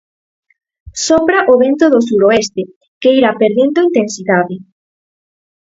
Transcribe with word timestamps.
Sopra 1.05 1.39
o 1.53 1.55
vento 1.63 1.85
do 1.93 1.99
suroeste, 2.07 2.61
que 3.01 3.09
irá 3.19 3.31
perdendo 3.41 3.85
intensidade. 3.89 4.55